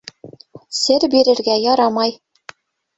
[0.79, 2.21] Сер бирергә ярамай.